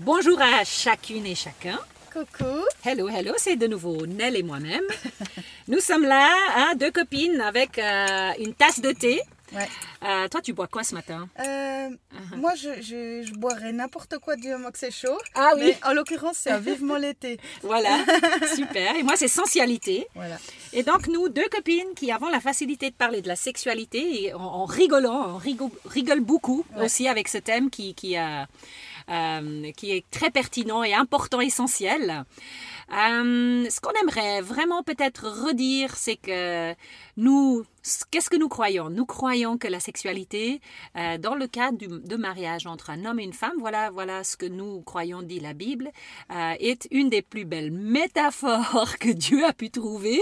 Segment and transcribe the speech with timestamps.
[0.00, 1.78] Bonjour à chacune et chacun.
[2.12, 2.64] Coucou.
[2.84, 4.82] Hello, hello, c'est de nouveau Nell et moi-même.
[5.68, 9.20] Nous sommes là, hein, deux copines avec euh, une tasse de thé.
[9.52, 9.68] Ouais.
[10.04, 11.28] Euh, toi, tu bois quoi ce matin?
[11.40, 11.88] Euh,
[12.36, 15.18] Moi, je, je, je boirais n'importe quoi du moment que c'est chaud.
[15.34, 15.62] Ah oui.
[15.66, 17.38] Mais en l'occurrence, c'est vivement l'été.
[17.62, 17.98] Voilà,
[18.54, 18.94] super.
[18.96, 20.06] Et moi, c'est sensualité.
[20.14, 20.36] Voilà.
[20.72, 24.34] Et donc, nous, deux copines qui avons la facilité de parler de la sexualité et
[24.34, 26.84] en, en rigolant, on rigole, rigole beaucoup Ouais.
[26.84, 28.42] aussi avec ce thème qui, qui, euh,
[29.76, 32.24] qui est très pertinent et important, essentiel.
[32.92, 36.74] Euh, ce qu'on aimerait vraiment peut-être redire, c'est que
[37.16, 37.64] nous,
[38.10, 38.90] qu'est-ce que nous croyons?
[38.90, 40.60] Nous croyons que la sexualité,
[40.96, 44.24] euh, dans le cadre du, de mariage entre un homme et une femme, voilà, voilà
[44.24, 45.90] ce que nous croyons, dit la Bible,
[46.32, 50.20] euh, est une des plus belles métaphores que Dieu a pu trouver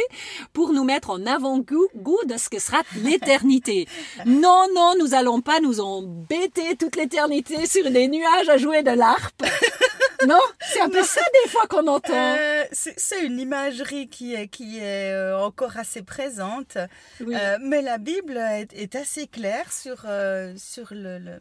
[0.53, 3.87] pour nous mettre en avant-goût goût de ce que sera l'éternité.
[4.27, 8.91] Non, non, nous allons pas nous embêter toute l'éternité sur des nuages à jouer de
[8.91, 9.43] l'harpe.
[10.27, 12.13] Non, c'est un peu ça des fois qu'on entend.
[12.15, 16.77] Euh, c'est c'est une imagerie qui est, qui est euh, encore assez présente.
[17.21, 17.35] Oui.
[17.37, 21.41] Euh, mais la Bible est, est assez claire sur, euh, sur le, le-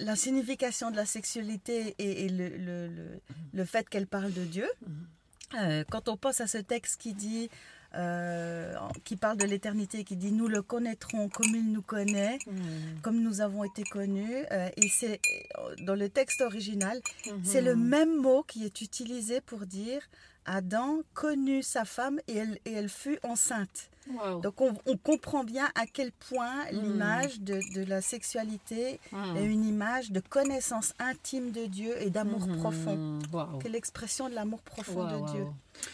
[0.00, 3.20] la signification de la sexualité et, et le, le, le,
[3.52, 4.68] le fait qu'elle parle de Dieu.
[5.58, 7.48] Euh, quand on pense à ce texte qui dit,
[7.94, 12.38] euh, qui parle de l'éternité, qui dit nous le connaîtrons comme il nous connaît,
[13.02, 15.20] comme nous avons été connus, euh, et c'est
[15.86, 17.00] dans le texte original,
[17.42, 20.02] c'est le même mot qui est utilisé pour dire
[20.44, 23.90] Adam connut sa femme et elle, et elle fut enceinte.
[24.10, 24.40] Wow.
[24.40, 29.36] Donc on, on comprend bien à quel point l'image de, de la sexualité Mm.
[29.36, 32.56] est une image de connaissance intime de Dieu et d'amour Mhm.
[32.58, 33.18] profond.
[33.32, 33.58] Wow.
[33.58, 35.46] Que l'expression de l'amour profond Wow, de Dieu.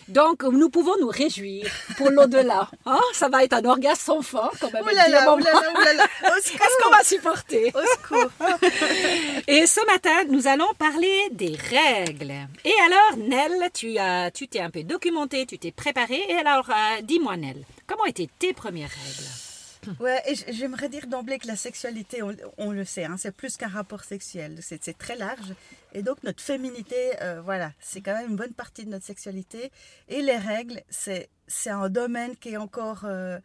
[0.09, 2.69] Donc, nous pouvons nous réjouir pour l'au-delà.
[2.87, 3.01] Hein?
[3.15, 4.85] Ça va être un orgasme sans fin, quand même.
[4.85, 7.73] Qu'est-ce qu'on va supporter?
[7.75, 8.31] Au secours.
[9.49, 12.35] Et ce matin, nous allons parler des règles.
[12.65, 16.23] Et alors, Nell, tu as, tu t'es un peu documentée, tu t'es préparée.
[16.29, 19.54] Et alors, euh, dis-moi, Nell, comment étaient tes premières règles?
[20.01, 23.57] Ouais, et j'aimerais dire d'emblée que la sexualité, on, on le sait, hein, c'est plus
[23.57, 25.55] qu'un rapport sexuel, c'est très large.
[25.93, 29.71] Et donc notre féminité, euh, voilà, c'est quand même une bonne partie de notre sexualité.
[30.09, 31.29] Et les règles, c'est
[31.67, 33.39] un domaine qui est encore, euh,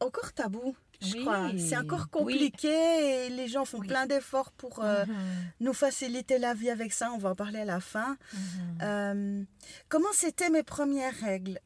[0.00, 1.50] encore tabou, je Oui, crois.
[1.58, 2.20] C'est encore oui.
[2.50, 5.14] compliqué et les gens font plein d'efforts pour euh, Mhm.
[5.60, 7.10] nous faciliter la vie avec ça.
[7.12, 8.16] On va en parler à la fin.
[8.80, 9.46] Mhm.
[9.88, 11.58] Comment c'était mes premières règles?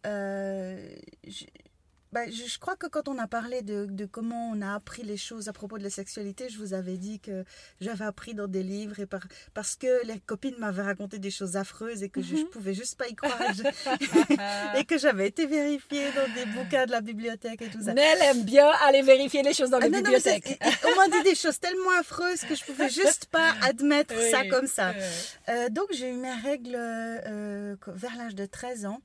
[2.17, 5.17] Euh, je, crois que quand on a parlé de, de comment on a appris les
[5.17, 7.45] choses à propos de la sexualité, je vous avais dit que
[7.81, 9.21] j'avais appris dans des livres et par,
[9.55, 12.97] parce que les copines m'avaient raconté des choses affreuses et que je, je pouvais juste
[12.97, 13.39] pas y croire
[14.77, 17.95] et, que j'avais été vérifiée dans des bouquins de la bibliothèque et tout ça.
[17.95, 20.61] Nell aime bien aller vérifier les choses dans les Ah non, non, mais bibliothèques.
[20.85, 24.67] on m'a dit des choses tellement affreuses que je pouvais juste pas admettre ça comme
[24.67, 24.93] ça.
[24.97, 25.03] oui.
[25.49, 29.01] Euh, donc j'ai eu mes règles euh, vers l'âge de 13 ans.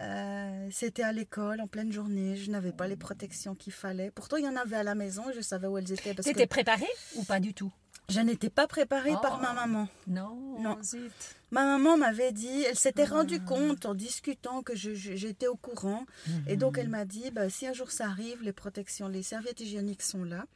[0.00, 2.36] Euh, C'était à l'école, en pleine journée.
[2.36, 4.10] Je n'avais pas les protections qu'il fallait.
[4.10, 5.22] Pourtant, il y en avait à la maison.
[5.34, 6.14] Je savais où elles étaient.
[6.14, 6.86] T'étais que préparée
[7.16, 7.72] ou pas du tout?
[8.08, 9.42] Je n'étais pas préparée par Oh.
[9.42, 9.88] ma maman.
[10.08, 10.76] Non, Non.
[10.82, 11.12] zut.
[11.52, 13.48] Ma maman m'avait dit, elle s'était rendue Ah.
[13.48, 16.04] compte en discutant que j'étais au courant.
[16.48, 19.60] Et donc, elle m'a dit, bah, si un jour ça arrive, les protections, les serviettes
[19.60, 20.46] hygiéniques sont là.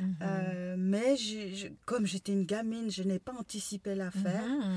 [0.00, 0.14] Mhm.
[0.22, 4.42] Euh, mais je- comme j'étais une gamine, je n'ai pas anticipé l'affaire.
[4.42, 4.72] Mhm.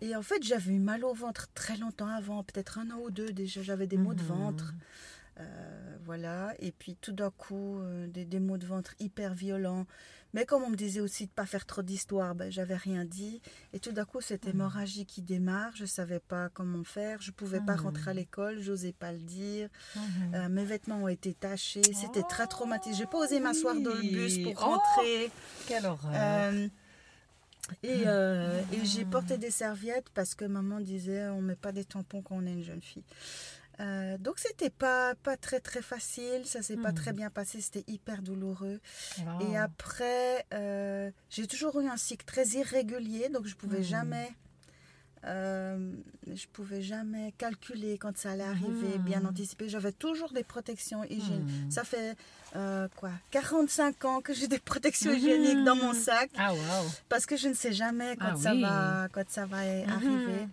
[0.00, 3.10] Et en fait, j'avais eu mal au ventre très longtemps avant, peut-être un an ou
[3.10, 4.28] deux déjà, j'avais des maux de Mhm.
[4.28, 4.74] ventre.
[5.40, 9.86] Euh, voilà, et puis tout d'un coup, euh, des, des maux de ventre hyper violents.
[10.34, 13.40] Mais comme on me disait aussi de pas faire trop d'histoire, ben, j'avais rien dit.
[13.72, 17.60] Et tout d'un coup, cette hémorragie qui démarre, je savais pas comment faire, je pouvais
[17.60, 19.68] pas rentrer à l'école, j'osais pas le dire.
[20.34, 22.98] Euh, mes vêtements ont été tachés, c'était très Oh, traumatisant.
[22.98, 24.64] J'ai pas osé m'asseoir dans le bus pour Oh.
[24.70, 25.30] rentrer.
[25.66, 26.52] Quelle horreur.
[27.82, 31.84] Et euh, et j'ai porté des serviettes parce que maman disait on met pas des
[31.84, 33.04] tampons quand on est une jeune fille.
[33.80, 36.94] Euh, donc c'était pas pas très très facile, ça s'est pas Hmm.
[36.94, 38.80] très bien passé, c'était hyper douloureux.
[39.20, 39.48] Wow.
[39.52, 43.84] Et après, euh, j'ai toujours eu un cycle très irrégulier, donc je pouvais Hmm.
[43.84, 44.30] jamais,
[45.24, 45.92] euh,
[46.32, 49.02] je pouvais jamais calculer quand ça allait arriver, Hmm.
[49.02, 49.68] bien anticiper.
[49.68, 51.42] J'avais toujours des protections hygiéniques.
[51.66, 51.70] Hmm.
[51.70, 52.16] Ça fait
[52.56, 55.16] euh, quoi 45 ans que j'ai des protections Mhm.
[55.18, 56.58] hygiéniques dans mon sac Ah, wow.
[57.08, 58.62] parce que je ne sais jamais quand Ah ça oui.
[58.62, 60.46] va quand ça va arriver.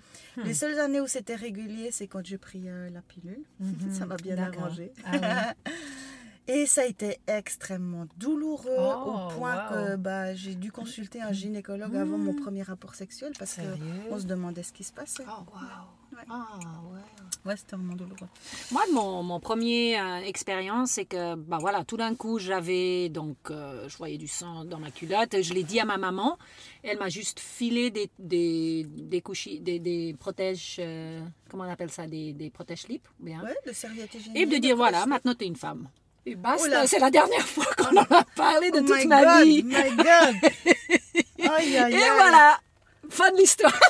[0.43, 3.39] Les seules années où c'était régulier, c'est quand j'ai pris euh, la pilule.
[3.93, 4.91] Ça m'a bien arrangé.
[5.05, 5.71] Ah oui.
[6.47, 9.69] Et ça a été extrêmement douloureux Oh, au point wow.
[9.69, 14.25] que bah, j'ai dû consulter un gynécologue avant mon premier rapport sexuel parce qu'on se
[14.25, 15.23] demandait ce qui se passait.
[15.27, 16.17] Oh, wow.
[16.17, 16.23] Ouais.
[16.29, 16.59] Ah,
[16.93, 16.99] ouais.
[17.45, 18.27] Ouais, c'était vraiment douloureux.
[18.71, 23.37] Moi, mon, mon premier euh, expérience, c'est que, bah voilà, tout d'un coup, j'avais donc,
[23.49, 25.41] euh, je voyais du sang dans ma culotte.
[25.41, 26.37] Je l'ai dit à ma maman.
[26.83, 31.19] Elle m'a juste filé des des des couchis, des, des protèges, euh,
[31.49, 33.43] comment on appelle ça, des, des protèges ou bien.
[33.43, 34.41] Ouais, le serviette hygiénique.
[34.41, 35.89] Et de dire voilà, maintenant t'es une femme.
[36.27, 36.87] Et Oh basta, là.
[36.87, 39.63] c'est la dernière fois qu'on en a parlé de Oh toute my ma God, vie.
[39.63, 40.35] my God.
[41.57, 42.59] Aïe, aïe, Et voilà,
[43.09, 43.77] fin de l'histoire.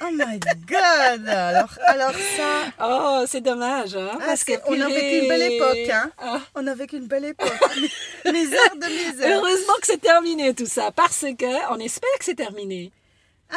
[0.00, 1.28] Oh my God.
[1.28, 5.28] Alors, alors ça, Oh, c'est dommage, hein, Ah, parce que c'est- on a vécu une
[5.28, 6.12] belle époque, hein.
[6.18, 6.38] Ah.
[6.54, 7.48] on a vécu une belle époque.
[8.32, 9.38] misère de misère.
[9.42, 12.92] Heureusement que c'est terminé tout ça, parce que on espère que c'est terminé.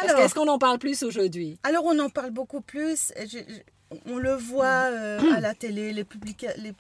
[0.02, 1.60] Alors, qu'est-ce qu'on en parle plus aujourd'hui?
[1.62, 3.14] Alors, on en parle beaucoup plus.
[3.18, 6.74] et je- je- on le voit euh, à la télé, les publica- les-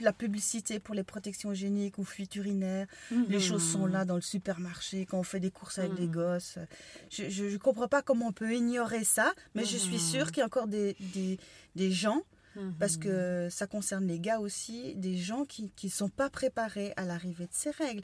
[0.00, 2.86] la publicité pour les protections hygiéniques ou fuites urinaires.
[3.28, 6.58] Les choses sont là dans le supermarché quand on fait des courses avec des gosses.
[7.10, 10.42] Je ne comprends pas comment on peut ignorer ça, mais je suis sûre qu'il y
[10.42, 11.38] a encore des, des,
[11.76, 12.22] des gens,
[12.78, 17.04] parce que ça concerne les gars aussi, des gens qui ne sont pas préparés à
[17.06, 18.02] l'arrivée de ces règles.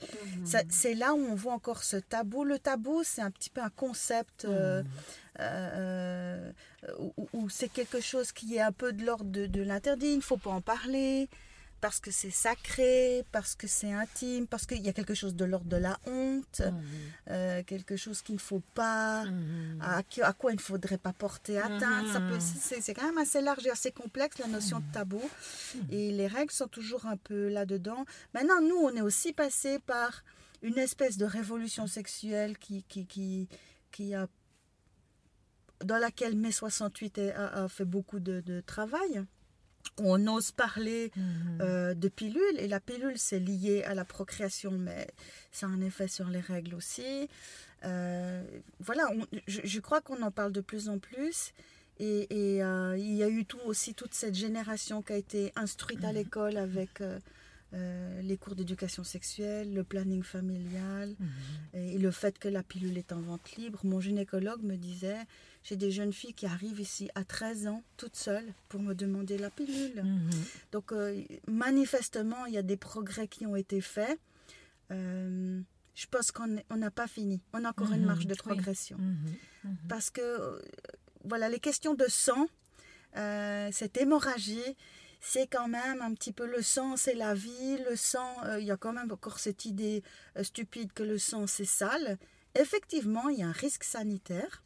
[0.70, 2.44] C'est là où on voit encore ce tabou.
[2.44, 4.82] Le tabou, c'est un petit peu un concept euh,
[5.40, 6.50] euh,
[6.98, 10.08] où- où c'est quelque chose qui est un peu de l'ordre de, de l'interdit.
[10.12, 11.28] Il ne faut pas en parler
[11.80, 15.44] parce que c'est sacré, parce que c'est intime, parce qu'il y a quelque chose de
[15.44, 16.62] l'ordre de la honte,
[17.30, 19.24] euh, quelque chose qu'il ne faut pas,
[19.80, 22.06] à, qui- à quoi il ne faudrait pas porter atteinte.
[22.12, 25.22] Ça peut- c'est, c'est quand même assez large et assez complexe la notion de tabou.
[25.90, 28.04] Et les règles sont toujours un peu là-dedans.
[28.34, 30.24] Maintenant, nous, on est aussi passé par
[30.62, 33.48] une espèce de révolution sexuelle qui, qui, qui,
[33.92, 34.26] qui a,
[35.84, 39.22] dans laquelle mai 68 a, a fait beaucoup de, de travail.
[39.96, 41.10] On ose parler
[41.60, 45.06] euh, de pilule et la pilule c'est lié à la procréation mais
[45.52, 47.28] ça a un effet sur les règles aussi.
[47.84, 48.42] Euh,
[48.80, 51.52] voilà, on- je, je crois qu'on en parle de plus en plus
[52.00, 52.26] et,
[52.56, 56.04] et, euh, il y a eu tout aussi toute cette génération qui a été instruite
[56.04, 57.02] à l'école avec
[58.22, 61.14] les cours d'éducation sexuelle, le planning familial
[61.74, 63.80] et le fait que la pilule est en vente libre.
[63.84, 65.18] Mon gynécologue me disait,
[65.68, 69.36] j'ai des jeunes filles qui arrivent ici à 13 ans, toutes seules, pour me demander
[69.36, 70.02] la pilule.
[70.72, 74.18] Donc, euh, manifestement, il y a des progrès qui ont été faits.
[74.90, 75.60] Euh,
[75.94, 77.40] je pense qu'on n'a pas fini.
[77.52, 78.38] On a encore une Mhm, marge de oui.
[78.38, 78.98] progression.
[79.88, 80.58] Parce que, euh,
[81.24, 82.46] voilà, les questions de sang,
[83.72, 84.76] cette hémorragie,
[85.20, 87.76] c'est quand même un petit peu le sang, c'est la vie.
[87.90, 90.02] Le sang, euh, il y a quand même encore cette idée
[90.36, 92.18] euh, stupide que le sang, c'est sale.
[92.54, 94.62] Effectivement, il y a un risque sanitaire.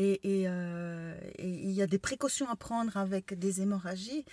[0.00, 4.24] Euh, et il y a des précautions à prendre avec des hémorragies,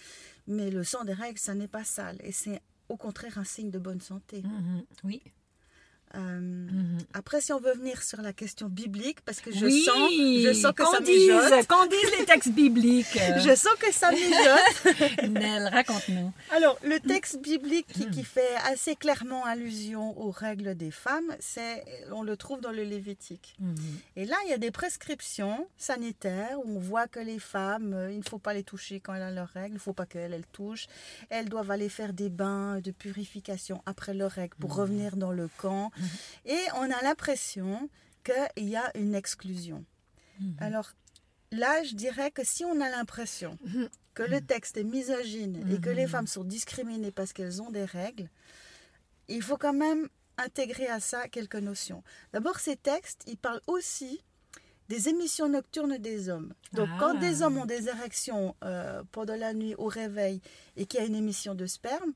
[0.48, 2.18] mais le sang des règles, ça n'est pas sale.
[2.24, 4.44] Et c'est au contraire un signe de bonne santé.
[5.04, 5.22] Oui.
[6.16, 6.68] Euh,
[7.14, 10.54] Après, si on veut venir sur la question biblique, parce que je oui, sens, je
[10.54, 11.68] sens que qu'on ça dise, mijote.
[11.68, 13.20] qu'on dise les textes bibliques?
[13.50, 15.30] Je sens que ça mijote.
[15.30, 16.32] Nel, raconte-nous.
[16.56, 21.84] Alors, le texte biblique qui, qui fait assez clairement allusion aux règles des femmes, c'est,
[22.12, 23.56] on le trouve dans le Lévitique.
[24.16, 28.12] Et là, il y a des prescriptions sanitaires où on voit que les femmes, euh,
[28.12, 30.06] il ne faut pas les toucher quand elles ont leurs règles, il ne faut pas
[30.06, 30.88] qu'elles elles touchent.
[31.30, 35.50] Elles doivent aller faire des bains de purification après leurs règles pour revenir dans le
[35.58, 35.92] camp.
[36.46, 37.90] Et on a l'impression
[38.24, 39.84] qu'il y a une exclusion.
[40.60, 40.94] Alors
[41.52, 43.58] là, je dirais que si on a l'impression
[44.14, 47.86] que le texte est misogyne et que les femmes sont discriminées parce qu'elles ont des
[47.86, 48.30] règles,
[49.28, 50.08] il faut quand même
[50.38, 52.04] intégrer à ça quelques notions.
[52.34, 54.24] D'abord, ces textes, ils parlent aussi
[54.88, 56.54] des émissions nocturnes des hommes.
[56.74, 57.20] Donc, quand Ah.
[57.20, 60.42] des hommes ont des érections euh, pendant la nuit au réveil
[60.78, 62.14] et qu'il y a une émission de sperme,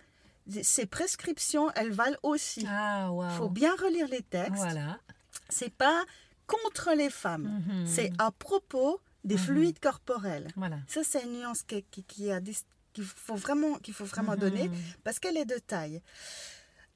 [0.64, 2.66] ces prescriptions, elles valent aussi.
[2.70, 3.30] Ah, Il wow.
[3.32, 4.56] faut bien relire les textes.
[4.56, 5.00] Voilà.
[5.50, 6.04] C'est pas
[6.48, 7.86] contre les femmes, Mhm.
[7.88, 10.48] c'est à propos des fluides corporels.
[10.58, 10.78] Voilà.
[10.88, 12.42] Ça, c'est une nuance qui, qui, qui a
[12.92, 14.76] qu'il faut vraiment, qu'il faut vraiment donner Mhm.
[15.04, 16.02] parce qu'elle est de taille.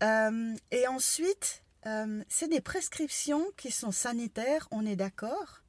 [0.04, 5.62] Euh, et ensuite, euh, c'est des prescriptions qui sont sanitaires, on est d'accord,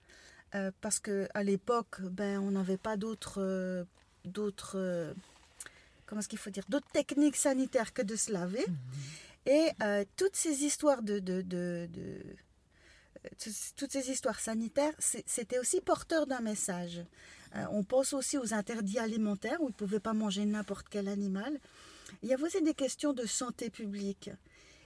[0.54, 3.87] euh, parce que à l'époque, ben, on n'avait pas d'autres,
[4.25, 5.14] d'autres,
[6.08, 8.64] comment est-ce qu'il faut dire, d'autres techniques sanitaires que de se laver.
[9.46, 12.00] Et euh, toutes ces histoires de, de, de- de-
[13.24, 17.04] euh, tout- toutes ces histoires sanitaires, c'était aussi porteur d'un message.
[17.54, 21.08] Euh, on pense aussi aux interdits alimentaires où ils ne pouvaient pas manger n'importe quel
[21.08, 21.58] animal.
[22.22, 24.30] Il y avait aussi des questions de santé publique.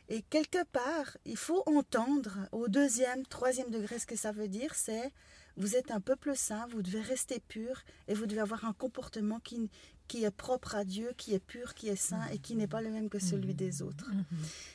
[0.09, 4.75] Et quelque part, il faut entendre au deuxième, troisième degré ce que ça veut dire,
[4.75, 5.11] c'est
[5.57, 9.39] vous êtes un peuple saint, vous devez rester pur et vous devez avoir un comportement
[9.41, 9.71] qui,
[10.13, 12.83] qui est propre à Dieu, qui est pur, qui est saint et qui n'est pas
[12.83, 14.11] le même que celui des autres.
[14.11, 14.25] Mhm.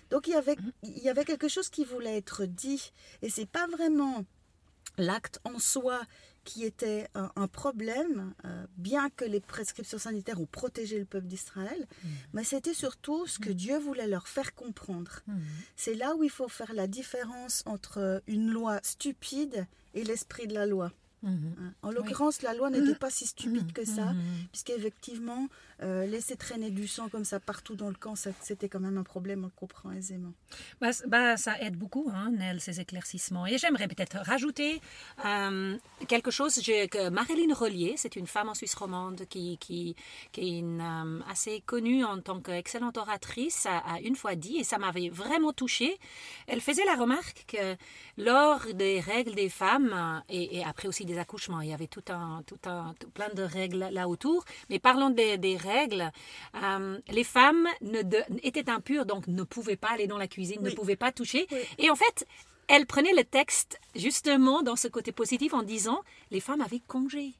[0.10, 2.92] Donc il y avait, il y avait quelque chose qui voulait être dit
[3.22, 4.26] et c'est pas vraiment
[4.98, 6.02] l'acte en soi
[6.44, 11.28] qui était un, un problème, euh, bien que les prescriptions sanitaires ont protégé le peuple
[11.28, 11.86] d'Israël,
[12.34, 15.22] mais c'était surtout ce que Dieu voulait leur faire comprendre.
[15.28, 15.40] Mhm.
[15.76, 20.56] C'est là où il faut faire la différence entre une loi stupide et l'esprit de
[20.56, 20.92] la loi.
[21.28, 21.56] Mhm.
[21.60, 21.74] hein.
[21.82, 24.14] En l'occurrence, la loi n'était pas si stupide que ça,
[24.52, 25.48] puisqu'effectivement,
[25.84, 29.04] euh, laisser traîner du sang comme ça partout dans le camp, c'était quand même un
[29.04, 30.34] problème, on le comprend aisément.
[30.82, 33.46] Bah, bah, ça aide beaucoup, hein, Nel, ces éclaircissements.
[33.46, 34.82] Et j'aimerais peut-être rajouter
[35.26, 39.96] euh, quelque chose que Marilyn Rollier, c'est une femme en Suisse romande qui, qui,
[40.32, 44.58] qui est une, euh, assez connue en tant qu'excellente oratrice, a, a une fois dit,
[44.58, 45.98] et ça m'avait vraiment touchée,
[46.48, 47.76] elle faisait la remarque que
[48.18, 52.04] lors des règles des femmes, et, et après aussi des accouchements, il y avait tout
[52.10, 56.12] un, tout un, tout plein de règles là autour, mais parlons des, des règles,
[56.64, 60.62] euh, les femmes ne de- étaient impures, donc ne pouvaient pas aller dans la cuisine,
[60.62, 61.48] ne pouvaient pas toucher.
[61.52, 61.58] Oui.
[61.78, 62.26] Et en fait,
[62.68, 67.34] elle prenait le texte justement dans ce côté positif en disant les femmes avaient congé.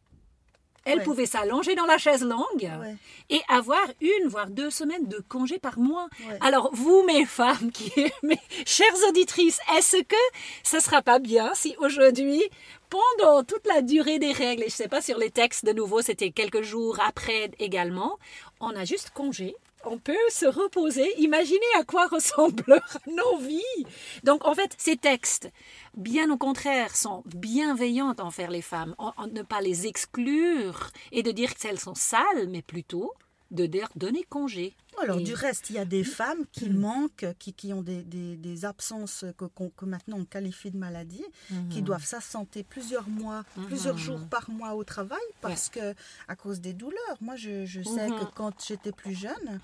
[0.90, 1.04] Elles Ouais.
[1.04, 2.96] pouvaient s'allonger dans la chaise longue Ouais.
[3.30, 6.08] et avoir une voire deux semaines de congé par mois.
[6.30, 6.38] Ouais.
[6.40, 7.92] Alors vous, mes femmes, qui,
[8.24, 10.16] mes chères auditrices, est-ce que
[10.64, 12.42] ce sera pas bien si aujourd'hui,
[12.90, 16.02] pendant toute la durée des règles, et je sais pas sur les textes de nouveau,
[16.02, 18.18] c'était quelques jours après également,
[18.60, 19.56] on a juste congé.
[19.86, 21.08] On peut se reposer.
[21.20, 23.86] Imaginez à quoi ressemblent nos vies.
[24.24, 25.50] Donc, en fait, ces textes,
[25.96, 28.96] bien au contraire, sont bienveillants envers les femmes.
[28.98, 33.14] En- en ne pas les exclure et de dire qu'elles sont sales, mais plutôt
[33.52, 34.76] de leur donner congé.
[35.02, 38.02] Alors, Et- du reste, il y a des femmes qui manquent, qui, qui ont des,
[38.04, 41.24] des- des absences que, que maintenant on qualifie de maladie,
[41.70, 45.94] qui doivent s'absenter plusieurs mois, plusieurs jours par mois au travail parce que
[46.28, 46.98] à cause des douleurs.
[47.22, 49.60] Moi, je, je sais que quand j'étais plus jeune,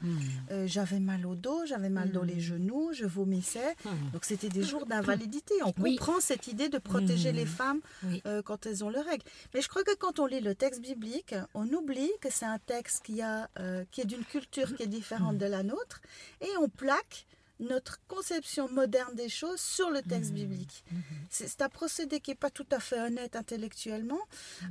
[0.52, 3.76] euh, j'avais mal au dos, j'avais mal dans les genoux, je vomissais.
[4.14, 5.54] Donc, c'était des jours d'invalidité.
[5.66, 5.96] On Oui.
[5.96, 8.22] comprend cette idée de protéger les femmes Oui.
[8.28, 9.24] euh, quand elles ont leurs règles.
[9.54, 12.60] Mais je crois que quand on lit le texte biblique, on oublie que c'est un
[12.60, 16.02] texte qui, a, euh, qui est d'une culture qui est différente de la nôtre
[16.42, 17.26] et on plaque
[17.64, 20.84] notre conception moderne des choses sur le texte biblique.
[21.30, 24.22] C'est c'est un procédé qui n'est pas tout à fait honnête intellectuellement.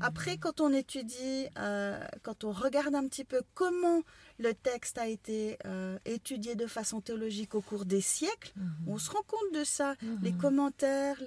[0.01, 4.03] Après, quand on étudie, euh, quand on regarde un petit peu comment
[4.39, 8.53] le texte a été euh, étudié de façon théologique au cours des siècles,
[8.89, 9.95] on se rend compte de ça.
[10.23, 11.23] Les commentaires,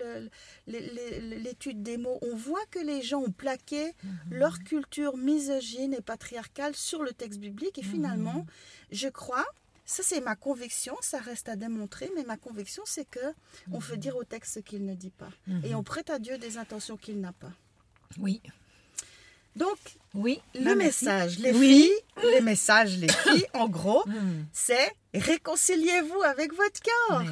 [0.68, 3.94] l'étude des mots, on voit que les gens ont plaqué
[4.30, 7.78] leur culture misogyne et patriarcale sur le texte biblique.
[7.78, 8.46] Et finalement,
[8.92, 9.46] je crois,
[9.86, 13.20] ça c'est ma conviction, ça reste à démontrer, mais ma conviction c'est que
[13.72, 15.30] on fait dire au texte ce qu'il ne dit pas.
[15.64, 17.52] Et on prête à Dieu des intentions qu'il n'a pas.
[18.20, 18.42] Oui.
[19.56, 19.78] Donc,
[20.14, 20.42] Oui.
[20.54, 21.68] le message, les Oui.
[21.84, 24.44] filles, les messages, les filles, en gros, Hmm.
[24.52, 27.26] c'est réconciliez-vous avec votre oui.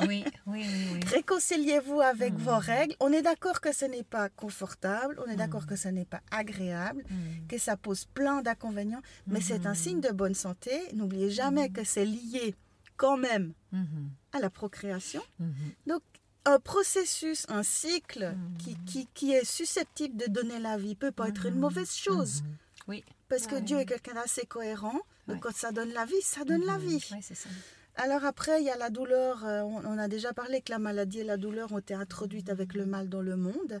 [0.00, 0.79] oui, oui, oui, oui.
[1.10, 2.94] Réconciliez-vous avec vos règles.
[3.00, 6.20] On est d'accord que ce n'est pas confortable, on est d'accord que ce n'est pas
[6.30, 7.46] agréable, Hmm.
[7.48, 10.72] que ça pose plein d'inconvénients, mais c'est un signe de bonne santé.
[10.94, 12.54] N'oubliez jamais que c'est lié
[12.96, 14.10] quand même Mhm.
[14.32, 15.22] à la procréation.
[15.38, 15.52] Mhm.
[15.86, 16.02] Donc,
[16.44, 18.56] un processus, un cycle Hmm.
[18.58, 22.42] qui, qui, qui est susceptible de donner la vie peut pas être une mauvaise chose.
[22.88, 23.04] Oui.
[23.28, 23.56] Parce que.
[23.56, 24.98] Dieu est quelqu'un d'assez cohérent.
[25.26, 25.40] Donc, Ouais.
[25.42, 27.04] quand ça donne la vie, ça donne la vie.
[27.12, 27.48] Oui, c'est ça.
[27.96, 29.44] Alors après, il y a la douleur.
[29.44, 32.48] euh, on, on a déjà parlé que la maladie et la douleur ont été introduites
[32.48, 33.80] avec le mal dans le monde.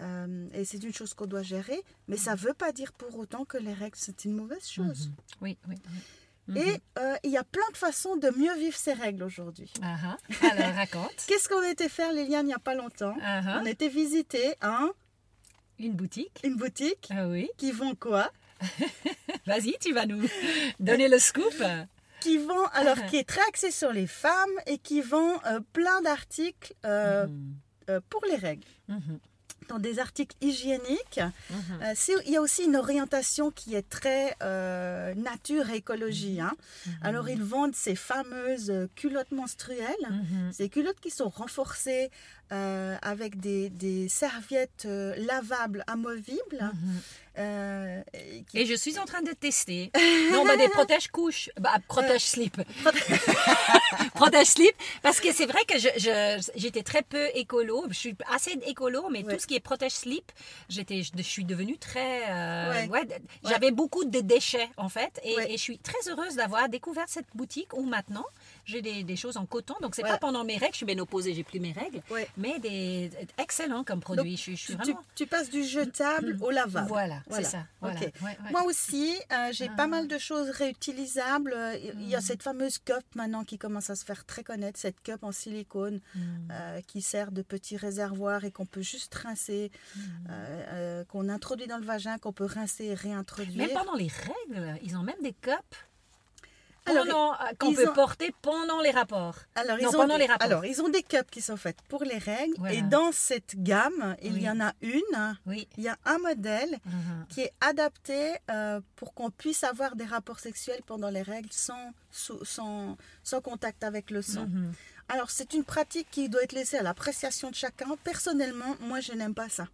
[0.00, 1.80] Euh, et c'est une chose qu'on doit gérer.
[2.08, 5.08] Mais ça ne veut pas dire pour autant que les règles, c'est une mauvaise chose.
[5.08, 5.14] Mhm.
[5.42, 5.74] Oui, oui.
[5.86, 6.00] oui.
[6.48, 6.56] Mhm.
[6.56, 9.72] Et euh, il y a plein de façons de mieux vivre ces règles aujourd'hui.
[9.80, 10.16] Ah, ah.
[10.50, 11.14] Alors, raconte.
[11.28, 13.14] Qu'est-ce qu'on était faire, Liliane, il n'y a pas longtemps?
[13.22, 13.60] Ah.
[13.62, 14.90] On était visiter un,
[15.78, 16.40] Une boutique.
[16.42, 17.48] une boutique Ah oui.
[17.58, 18.32] qui vend quoi?
[19.46, 20.22] Vas-y, tu vas nous
[20.80, 21.62] donner le scoop.
[22.22, 26.00] Qui vend, alors qui est très axé sur les femmes et qui vend euh, plein
[26.02, 27.54] d'articles euh, Mhm.
[27.90, 28.66] euh, pour les règles.
[28.88, 29.18] Mhm.
[29.68, 31.20] Dans des articles hygiéniques.
[31.94, 34.34] C'est- il y a aussi une orientation qui est très
[35.14, 36.40] nature et écologie.
[36.40, 36.52] hein.
[37.00, 40.08] Alors, ils vendent ces fameuses culottes menstruelles.
[40.52, 42.10] Ces culottes qui sont renforcées
[42.50, 44.84] avec des, des serviettes
[45.16, 46.60] lavables amovibles.
[47.38, 49.90] Euh, et qui- Et je suis en train de tester.
[50.32, 51.50] Non, bah, des protège-couches.
[51.60, 52.56] Bah, protège-slip.
[54.14, 54.74] protège-slip.
[55.02, 55.74] Parce que c'est vrai que
[56.56, 57.84] j'étais très peu écolo.
[57.88, 59.34] Je suis assez écolo, mais Ouais.
[59.34, 60.30] tout ce qui est protège-slip,
[60.68, 62.30] j'étais, je, suis devenue très.
[62.30, 62.88] euh, Ouais.
[62.88, 65.20] ouais, d- J'avais beaucoup de déchets, en fait.
[65.24, 68.24] Et, et je suis très heureuse d'avoir découvert cette boutique où maintenant,
[68.64, 69.74] j'ai des, des choses en coton.
[69.82, 70.16] Donc, c'est Voilà.
[70.18, 72.00] pas pendant mes règles, je suis bien opposée, j'ai plus mes règles.
[72.10, 72.28] Ouais.
[72.36, 74.36] Mais des excellent comme Donc, produit.
[74.36, 75.04] je, suis- je suis tu, tu- vraiment.
[75.14, 76.88] tu passes du jetable au lavable.
[76.88, 77.44] Voilà, Voilà.
[77.44, 77.64] c'est ça.
[77.80, 77.98] Voilà.
[78.00, 78.36] Ouais, ouais.
[78.50, 79.76] Moi aussi, euh, j'ai Ah.
[79.76, 81.54] pas mal de choses réutilisables.
[82.00, 82.22] Il y a Mm.
[82.22, 86.00] cette fameuse cup maintenant qui commence à se faire très connaître, cette cup en silicone
[86.14, 86.20] Mm.
[86.50, 90.00] euh, qui sert de petit réservoir et qu'on peut juste rincer, Mm.
[90.30, 93.56] euh, qu'on introduit dans le vagin, qu'on peut rincer et réintroduire.
[93.66, 95.52] Même pendant les règles, ils ont même des cups
[96.84, 99.36] pendant- euh, qu'on peut ont- porter pendant les rapports.
[99.54, 100.46] Alors, Non, ils ont pendant des, les rapports.
[100.46, 102.54] alors, ils ont des cups qui sont faites pour les règles.
[102.58, 102.74] Voilà.
[102.74, 104.40] Et dans cette gamme, il Oui.
[104.42, 105.68] y en a une, Oui.
[105.76, 107.26] il y a un modèle Mhm.
[107.28, 111.92] qui est adapté euh, pour qu'on puisse avoir des rapports sexuels pendant les règles sans,
[112.10, 114.46] sous- sans, sans contact avec le sang.
[114.46, 114.72] Mhm.
[115.08, 117.86] Alors, c'est une pratique qui doit être laissée à l'appréciation de chacun.
[118.02, 119.68] Personnellement, moi, je n'aime pas ça.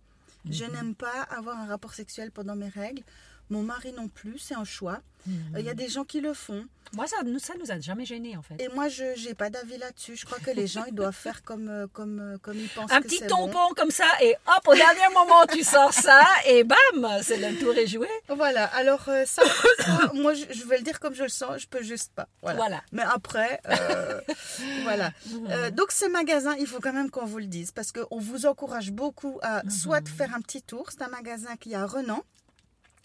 [0.50, 0.72] Je Mhm.
[0.72, 3.02] n'aime pas avoir un rapport sexuel pendant mes règles.
[3.50, 5.00] Mon mari non plus, c'est un choix.
[5.26, 5.66] Euh, Il Mhm.
[5.66, 6.64] y a des gens qui le font.
[6.94, 8.54] Moi, ça nous, ça nous a jamais gênés, en fait.
[8.62, 10.16] Et moi, je n'ai pas d'avis là-dessus.
[10.16, 12.90] Je crois que les gens, ils doivent faire comme, euh, comme, euh, comme ils pensent
[12.90, 13.74] Un que petit tampon bon.
[13.76, 16.78] comme ça, et hop, au dernier moment, tu sors ça, et bam,
[17.22, 18.08] c'est le tour est joué.
[18.30, 19.42] Voilà, alors euh, ça,
[19.80, 22.26] ça, moi, je, je vais le dire comme je le sens, je peux juste pas.
[22.40, 22.56] Voilà.
[22.58, 22.82] Voilà.
[22.92, 24.20] Mais après, euh,
[24.84, 25.12] voilà.
[25.30, 25.70] Mhm.
[25.72, 28.92] Donc ce magasin, il faut quand même qu'on vous le dise, parce qu'on vous encourage
[28.92, 29.70] beaucoup à Mhm.
[29.70, 30.86] soit faire un petit tour.
[30.90, 32.22] C'est un magasin qui est à Renan,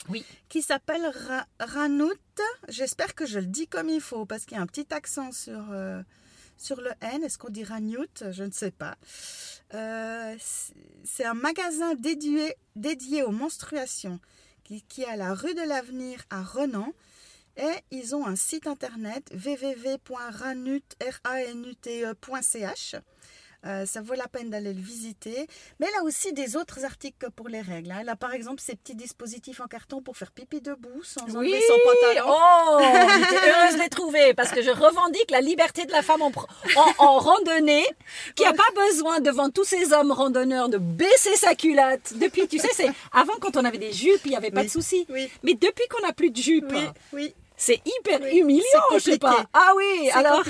[0.09, 0.25] Oui.
[0.49, 2.11] qui s'appelle Ra- Ranout.
[2.67, 5.31] J'espère que je le dis comme il faut, parce qu'il y a un petit accent
[5.31, 6.01] sur, euh,
[6.57, 7.23] sur le N.
[7.23, 8.31] Est-ce qu'on dit Ranout?
[8.31, 8.95] Je ne sais pas.
[9.73, 10.35] Euh,
[11.05, 14.19] c'est- un magasin dédié, dédié aux menstruations,
[14.63, 16.93] qui, qui est à la rue de l'Avenir à Renan.
[17.55, 19.29] Et ils ont un site internet
[21.73, 22.95] www.ranute.ch.
[23.65, 25.47] Euh, ça vaut la peine d'aller le visiter.
[25.79, 27.91] Mais elle a aussi des autres articles pour les règles.
[27.91, 27.99] hein.
[28.01, 31.35] Elle a par exemple ces petits dispositifs en carton pour faire pipi debout sans Oui,
[31.53, 32.25] enlever son pantalon.
[32.27, 32.79] oh,
[33.29, 36.31] j'étais heureuse de les trouver parce que je revendique la liberté de la femme en,
[36.31, 37.85] pro- en, en randonnée
[38.35, 42.13] qui n'a pas besoin devant tous ces hommes randonneurs de baisser sa culotte.
[42.15, 44.67] Depuis, tu sais, c'est avant quand on avait des jupes, il n'y avait pas Oui.
[44.67, 45.05] de souci.
[45.09, 47.35] Oui, Mais depuis qu'on n'a plus de jupes, oui, oui.
[47.55, 48.63] c'est hyper humiliant,
[48.95, 49.45] je sais pas.
[49.53, 50.43] Ah oui, alors.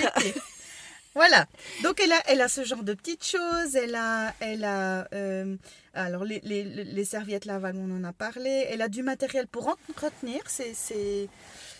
[1.15, 1.45] Voilà.
[1.83, 3.75] Donc elle a, elle a ce genre de petites choses.
[3.75, 5.55] Elle a, elle a, euh,
[5.93, 8.67] alors les, serviettes lavables, on en a parlé.
[8.69, 11.29] Elle a du matériel pour entretenir ses,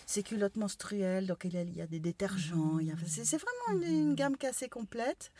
[0.06, 1.26] ses culottes menstruelles.
[1.26, 2.78] Donc il y a, il y a des détergents.
[3.06, 5.32] C'est vraiment une, une gamme qui est assez complète.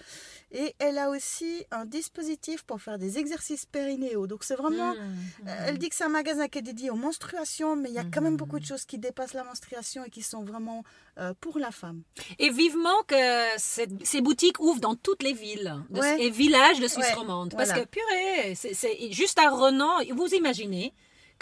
[0.53, 4.27] Et elle a aussi un dispositif pour faire des exercices périnéaux.
[4.27, 4.95] Donc c'est vraiment.
[4.95, 5.49] Mmh.
[5.49, 7.99] Euh, Elle dit que c'est un magasin qui est dédié aux menstruations, mais il y
[7.99, 8.39] a quand même Mhm.
[8.39, 10.83] beaucoup de choses qui dépassent la menstruation et qui sont vraiment
[11.19, 12.03] euh, pour la femme.
[12.41, 13.15] Et vivement que
[13.57, 16.23] cette- ces boutiques ouvrent dans toutes les villes de- Ouais.
[16.25, 17.55] et villages de Suisse Ouais, romande.
[17.57, 17.85] Parce voilà.
[17.85, 20.93] que, purée, c'est- c'est juste à Renan, vous imaginez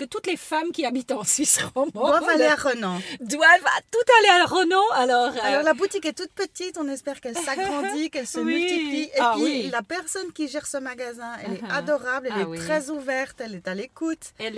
[0.03, 3.01] que toutes les femmes qui habitent en Suisse romande Doivent aller à Renan.
[3.21, 4.83] doivent tout aller à Renan.
[4.95, 8.55] Alors, euh, Alors la boutique est toute petite, on espère qu'elle s'agrandit, qu'elle se Oui.
[8.55, 9.03] multiplie.
[9.05, 9.69] Et Ah puis oui.
[9.71, 11.71] la personne qui gère ce magasin, elle est Uh-huh.
[11.75, 12.59] adorable, elle Ah est oui.
[12.59, 14.33] très ouverte, elle est à l'écoute.
[14.39, 14.57] Elle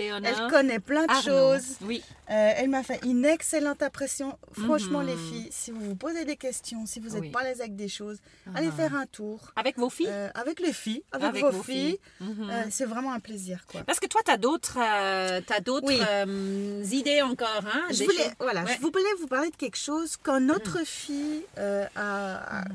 [0.49, 1.23] connaît plein de Arnaud.
[1.59, 1.75] choses.
[1.81, 2.03] Oui.
[2.31, 4.37] Euh, elle m'a fait une excellente impression.
[4.53, 7.59] Franchement, les filles, si vous vous posez des questions, si vous n'êtes pas à l'aise
[7.61, 8.17] avec des choses,
[8.55, 8.75] allez Ah.
[8.75, 9.51] faire un tour.
[9.55, 11.99] Avec vos filles Euh, avec les filles, avec, Avec vos, vos filles.
[12.19, 12.27] filles.
[12.27, 12.49] Mhm.
[12.49, 13.65] Euh, c'est vraiment un plaisir.
[13.71, 13.81] Quoi.
[13.85, 15.99] Parce que toi, tu as d'autres euh, t'as d'autres Oui.
[16.01, 17.63] euh, idées encore.
[17.65, 18.75] Hein, Je voulais, choses- voilà, Ouais.
[18.75, 22.65] je voulais vous parler de quelque chose quand notre fille euh, a, a-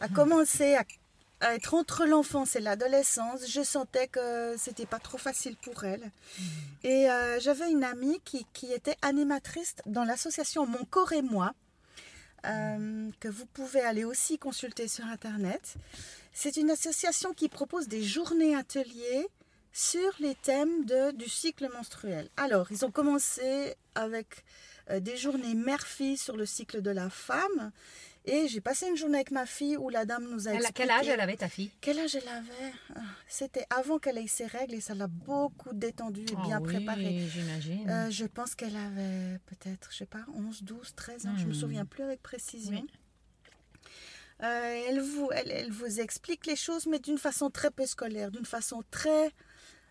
[0.00, 0.84] a commencé à,
[1.40, 3.48] à être entre l'enfance et l'adolescence.
[3.48, 6.10] Je sentais que c'était pas trop facile pour elle.
[6.84, 11.52] Et euh, j'avais une amie qui, qui était animatrice dans l'association Mon corps et moi,
[12.46, 15.74] euh, que vous pouvez aller aussi consulter sur Internet.
[16.32, 19.26] C'est une association qui propose des journées ateliers
[19.80, 22.28] sur les thèmes de, du cycle menstruel.
[22.36, 24.44] Alors, ils ont commencé avec
[24.90, 27.70] euh, des journées mère-fille sur le cycle de la femme.
[28.24, 30.82] Et j'ai passé une journée avec ma fille où la dame nous a Elle expliqué...
[30.82, 31.70] quel âge elle avait ta fille?
[31.80, 32.72] Quel âge elle avait?
[32.96, 36.60] Ah, C'était avant qu'elle ait ses règles et ça l'a beaucoup détendue et bien Ah
[36.60, 37.28] oui, préparée.
[37.32, 37.88] J'imagine.
[37.88, 41.52] Euh, je pense qu'elle avait peut-être, je sais pas, 11, 12, 13 ans, je me
[41.52, 41.54] Hmm.
[41.54, 42.80] souviens plus avec précision.
[42.84, 42.90] Oui.
[44.42, 48.30] Euh, elle, vous, elle, elle vous explique les choses, mais d'une façon très peu scolaire,
[48.30, 49.32] d'une façon très,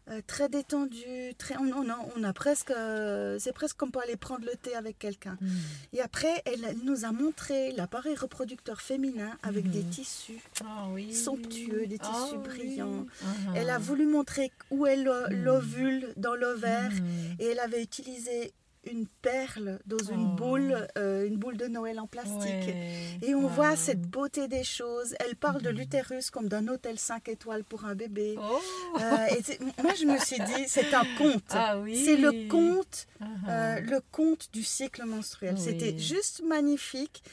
[0.10, 1.34] euh, très détendue.
[1.38, 4.56] Très, on, on a, on a presque, euh, c'est presque comme pour aller prendre le
[4.56, 5.38] thé avec quelqu'un.
[5.42, 5.50] Mhm.
[5.94, 10.40] Et après, elle, elle nous a montré l'appareil reproducteur féminin avec des tissus.
[10.64, 11.14] Ah oui.
[11.14, 12.38] somptueux, des tissus Ah oui.
[12.38, 13.06] brillants.
[13.24, 13.54] Ah.
[13.56, 15.44] Elle a voulu montrer où est Mhm.
[15.44, 16.92] l'ovule dans l'ovaire
[17.40, 18.54] et elle avait utilisé
[18.92, 20.36] une perle dans une Oh.
[20.36, 22.44] boule, euh, une boule de Noël en plastique.
[22.68, 23.20] Ouais.
[23.22, 23.50] Et on Wow.
[23.50, 25.16] voit cette beauté des choses.
[25.20, 28.36] Elle parle de l'utérus comme d'un hôtel 5 étoiles pour un bébé.
[28.38, 28.60] Oh.
[29.00, 31.44] Euh, et moi, je me suis dit, c'est un conte.
[31.52, 32.04] Ah oui.
[32.04, 33.26] C'est le conte, Uh-huh.
[33.50, 35.56] euh, le conte du cycle menstruel.
[35.56, 35.62] Oui.
[35.62, 37.24] C'était juste magnifique.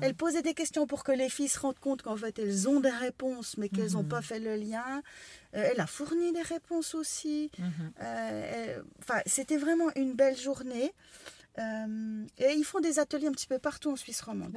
[0.00, 2.80] Elle posait des questions pour que les filles se rendent compte qu'en fait elles ont
[2.80, 4.08] des réponses, mais qu'elles n'ont Mhm.
[4.08, 5.02] pas fait le lien.
[5.56, 7.50] Euh, elle a fourni des réponses aussi.
[7.58, 7.92] Mhm.
[8.02, 10.92] Euh, Enfin, c'était vraiment une belle journée.
[11.58, 14.52] Euh, et ils font des ateliers un petit peu partout en Suisse romande.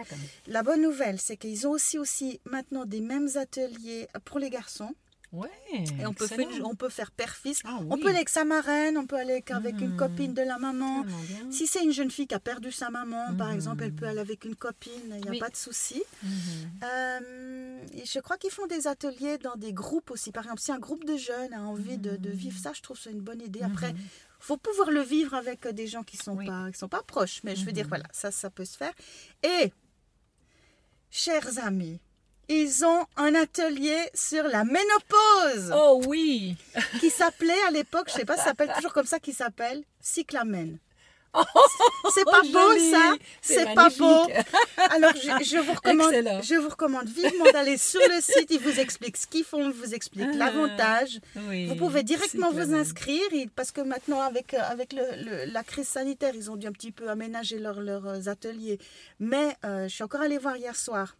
[0.47, 4.93] La bonne nouvelle, c'est qu'ils ont aussi, aussi maintenant des mêmes ateliers pour les garçons.
[5.31, 5.49] Ouais.
[5.99, 7.61] Et on peut, faire, on peut faire père-fils.
[7.63, 9.97] Ah On peut aller avec sa marraine, on peut aller avec une Mhm.
[9.97, 11.03] copine de la maman.
[11.49, 13.55] Si c'est une jeune fille qui a perdu sa maman, par Mhm.
[13.55, 15.39] exemple, elle peut aller avec une copine, il n'y a Oui.
[15.39, 16.03] pas de souci.
[16.21, 16.29] Mhm.
[16.83, 20.31] Euh, et je crois qu'ils font des ateliers dans des groupes aussi.
[20.31, 22.99] Par exemple, si un groupe de jeunes a envie de, de vivre ça, je trouve
[22.99, 23.63] ça une bonne idée.
[23.63, 23.95] Après.
[24.45, 26.45] Faut pouvoir le vivre avec des gens qui sont Oui.
[26.47, 27.41] pas qui sont pas proches.
[27.43, 27.89] Mais je veux dire, Mhm.
[27.89, 28.93] voilà, ça, ça peut se faire.
[29.43, 29.71] Et,
[31.09, 31.99] chers amis,
[32.49, 36.57] ils ont un atelier sur la ménopause Oh oui.
[36.99, 40.77] qui s'appelait à l'époque, je sais pas ça s'appelle toujours comme ça, qui s'appelle Cyclamen.
[42.13, 44.27] C'est pas Oh, beau ça C'est pas beau.
[44.91, 46.41] Alors je, je vous recommande, Excellent.
[46.41, 49.73] je vous recommande vivement d'aller sur le site, ils vous expliquent ce qu'ils font, ils
[49.73, 50.37] vous expliquent Ah.
[50.37, 51.19] l'avantage.
[51.49, 51.65] Oui.
[51.67, 53.21] Vous pouvez directement vous inscrire
[53.55, 56.71] parce que maintenant avec, euh, avec le- le- la crise sanitaire, ils ont dû un
[56.71, 58.77] petit peu aménager leurs leurs ateliers.
[59.19, 61.15] Mais euh, je suis encore allée voir hier soir.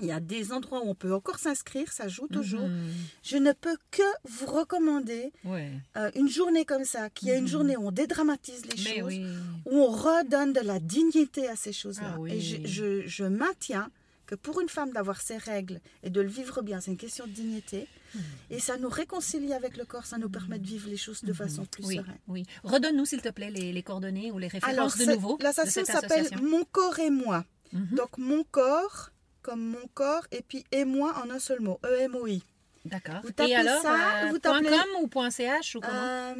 [0.00, 2.68] Il y a des endroits où on peut encore s'inscrire, ça joue toujours.
[2.68, 2.92] Mhm.
[3.22, 5.72] Je ne peux que vous recommander Ouais.
[5.96, 7.48] euh, une journée comme ça, qui est une Mhm.
[7.48, 9.24] journée où on dédramatise les Mais choses, oui.
[9.66, 12.12] où on redonne de la dignité à ces choses-là.
[12.14, 12.32] Ah oui.
[12.32, 13.90] Et je, je- je maintiens
[14.26, 17.26] que pour une femme d'avoir ses règles et de le vivre bien, c'est une question
[17.26, 17.88] de dignité.
[18.14, 18.20] Mhm.
[18.50, 21.32] Et ça nous réconcilie avec le corps, ça nous permet de vivre les choses de
[21.32, 22.18] façon plus Oui, sereine.
[22.28, 22.44] oui.
[22.62, 25.38] Redonne-nous, s'il te plaît, les, les coordonnées ou les références de c'est- nouveau.
[25.38, 26.28] de l'association s'appelle.
[26.42, 27.44] Mon corps et moi.
[27.72, 29.10] Donc mon corps,
[29.48, 32.42] comme mon corps, et puis et moi en un seul mot, E-M-O-I.
[32.84, 33.20] D'accord.
[33.22, 35.94] vous tapez Et alors, ça, euh, vous point tapez- .com ou point .ch ou comment
[35.94, 36.34] Euh,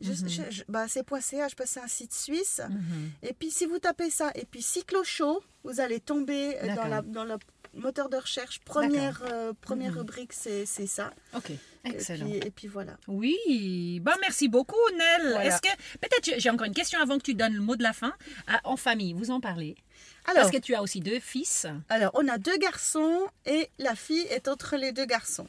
[0.00, 0.12] je-
[0.50, 2.60] je- bah, c'est .ch parce que c'est un site suisse.
[2.68, 3.10] Mhm.
[3.22, 6.86] Et puis si vous tapez ça, et puis cyclo chaud, vous allez tomber euh, dans,
[6.86, 7.34] la, dans le
[7.74, 8.60] moteur de recherche.
[8.60, 9.98] Première, euh, première Mhm.
[9.98, 11.12] rubrique, c'est c'est ça.
[11.36, 12.26] Ok, Et excellent.
[12.26, 12.96] puis, et puis voilà.
[13.06, 15.30] Oui, bon, merci beaucoup, Nel.
[15.32, 15.44] Voilà.
[15.46, 15.68] Est-ce que,
[16.00, 18.12] peut-être, j'ai- j'ai encore une question avant que tu donnes le mot de la fin.
[18.48, 19.74] Ah, en famille, vous en parlez
[20.24, 21.66] Alors, Parce que tu as aussi deux fils.
[21.88, 25.48] alors, on a deux garçons et la fille est entre les deux garçons.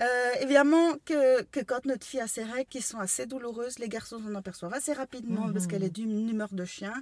[0.00, 0.06] Euh,
[0.40, 4.20] évidemment que, que quand notre fille a ses règles qui sont assez douloureuses, les garçons
[4.20, 5.52] s'en aperçoivent assez rapidement Mhm.
[5.52, 6.94] parce qu'elle est d'une humeur de chien.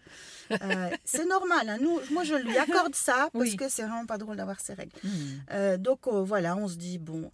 [0.51, 1.71] Euh, c'est normal.
[1.71, 1.79] hein.
[1.81, 3.57] Nous, moi, je lui accorde ça parce Oui.
[3.57, 4.93] que c'est vraiment pas drôle d'avoir ses règles.
[5.05, 5.43] Mhm.
[5.53, 7.31] Euh, donc euh, voilà, on se dit, bon.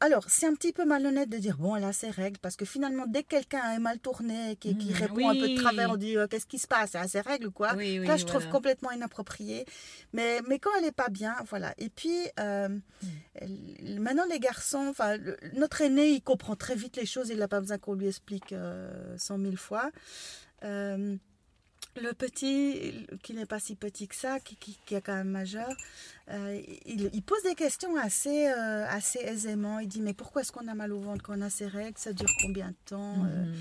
[0.00, 2.64] Alors, c'est un petit peu malhonnête de dire, bon, elle a ses règles, parce que
[2.64, 5.90] finalement, dès que quelqu'un est mal tourné, qui, qui Mm, répond un peu de travers,
[5.90, 7.74] on dit, euh, qu'est-ce qui se passe Elle a ses règles ou quoi?
[7.76, 9.64] Oui, oui, Là, je trouve complètement inapproprié.
[10.12, 11.74] Mais, mais quand elle n'est pas bien, voilà.
[11.78, 13.06] Et puis, euh, Mm.
[13.34, 17.38] elle- maintenant, les garçons, enfin, le- notre aîné, il comprend très vite les choses, il
[17.38, 19.90] n'a pas besoin qu'on lui explique euh, cent mille fois.
[20.64, 21.16] Euh,
[21.96, 25.30] le petit, qui n'est pas si petit que ça, qui, qui, qui est quand même
[25.30, 25.68] majeur,
[26.30, 29.78] euh, il, il pose des questions assez, euh, assez aisément.
[29.80, 31.98] Il dit Mais pourquoi est-ce qu'on a mal au ventre quand on a ses règles
[31.98, 33.54] Ça dure combien de temps Euh, Mhm.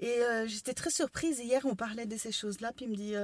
[0.00, 1.38] Et j'étais très surprise.
[1.38, 2.72] Hier, on parlait de ces choses-là.
[2.76, 3.14] Puis il me dit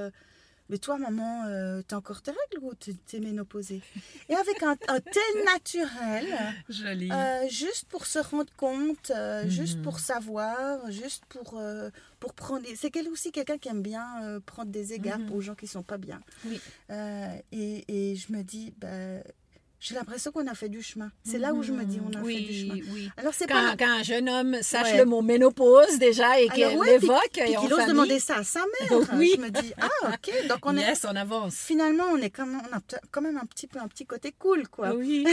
[0.69, 3.81] Mais toi, maman, euh, t'as encore tes règles ou t'es t'es ménopausée?
[4.29, 6.25] Et avec un, un tel naturel.
[6.69, 7.09] Joli.
[7.11, 9.83] Euh, juste pour se rendre compte, euh, juste Mhm.
[9.83, 11.61] pour savoir, juste pour,
[12.19, 12.63] pour prendre.
[12.65, 15.33] des- C'est quel- aussi quelqu'un qui aime bien prendre des égards Mhm.
[15.33, 16.21] aux gens qui sont pas bien.
[16.45, 16.61] Oui.
[17.51, 19.21] Et, et je me dis, ben,
[19.81, 21.11] j'ai l'impression qu'on a fait du chemin.
[21.23, 22.23] C'est là où je me dis, on a Mhm.
[22.23, 22.93] oui, fait du chemin.
[22.93, 23.75] Oui, Alors c'est Quand, pas.
[23.77, 24.97] quand un jeune homme sache Ouais.
[24.99, 28.59] le mot ménopause déjà et qu'il ouais, l'évoque et qu'il ose demander ça à sa
[28.59, 28.99] mère.
[29.15, 29.31] Oui.
[29.35, 30.81] Je me dis, ah ok, donc on est.
[30.81, 31.55] yes, on avance.
[31.55, 34.31] Finalement, on est quand même, on a quand même un petit peu un petit côté
[34.37, 34.93] cool, quoi.
[34.95, 35.25] Oui.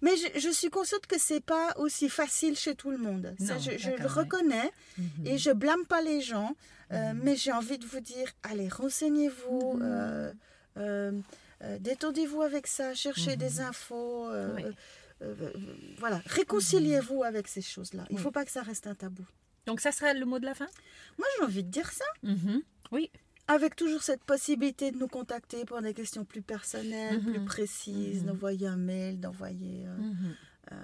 [0.00, 3.34] Mais je, je suis consciente que c'est pas aussi facile chez tout le monde.
[3.44, 5.26] Ça, je, le reconnais Mhm.
[5.26, 6.54] et je blâme pas les gens,
[6.92, 7.20] euh, Mhm.
[7.24, 10.32] mais j'ai envie de vous dire, allez, renseignez-vous, euh,
[10.78, 11.10] euh,
[11.66, 13.36] euh, détendez-vous avec ça, cherchez Mhm.
[13.36, 14.56] des infos, euh,
[15.22, 15.34] euh,
[15.98, 18.04] voilà, réconciliez-vous avec ces choses-là.
[18.10, 18.22] Il Oui.
[18.22, 19.24] faut pas que ça reste un tabou.
[19.66, 20.68] Donc ça sera le mot de la fin?
[21.18, 22.04] Moi, j'ai envie de dire ça.
[22.22, 22.62] Mhm.
[22.92, 23.10] Oui.
[23.48, 27.32] Avec toujours cette possibilité de nous contacter pour des questions plus personnelles, Mhm.
[27.32, 28.26] plus précises, Mhm.
[28.28, 30.34] d'envoyer un mail, d'envoyer euh, Mhm.
[30.72, 30.76] euh,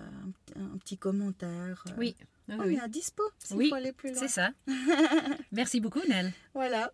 [0.57, 1.85] un, un petit commentaire.
[1.89, 1.93] euh.
[1.99, 2.15] Oui.
[2.49, 4.19] Oui, On est à dispo s'il Oui, faut aller plus loin.
[4.21, 4.51] C'est ça.
[5.53, 6.33] Merci beaucoup, Nel.
[6.55, 6.91] Voilà.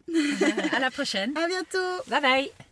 [0.73, 1.33] à la prochaine.
[1.37, 2.03] À bientôt.
[2.09, 2.68] Bye bye.